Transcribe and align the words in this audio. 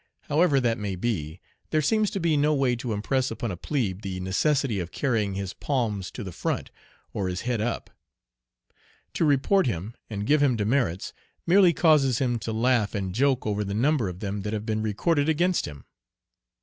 However 0.21 0.59
that 0.59 0.79
may 0.79 0.95
be, 0.95 1.41
there 1.69 1.79
seems 1.83 2.09
to 2.09 2.19
be 2.19 2.35
no 2.35 2.55
way 2.55 2.75
to 2.75 2.91
impress 2.91 3.29
upon 3.29 3.51
a 3.51 3.55
plebe 3.55 4.01
the 4.01 4.19
necessity 4.19 4.79
of 4.79 4.89
carrying 4.91 5.35
his 5.35 5.53
"palms 5.53 6.09
to 6.13 6.23
the 6.23 6.31
front," 6.31 6.71
or 7.13 7.27
his 7.27 7.41
"head 7.41 7.61
up." 7.61 7.91
To 9.13 9.25
report 9.25 9.67
him 9.67 9.93
and 10.09 10.25
give 10.25 10.41
him 10.41 10.55
demerits 10.55 11.13
merely 11.45 11.71
causes 11.71 12.17
him 12.17 12.39
to 12.39 12.51
laugh 12.51 12.95
and 12.95 13.13
joke 13.13 13.45
over 13.45 13.63
the 13.63 13.75
number 13.75 14.09
of 14.09 14.21
them 14.21 14.41
that 14.41 14.53
have 14.53 14.65
been 14.65 14.81
recorded 14.81 15.29
against 15.29 15.67
him. 15.67 15.85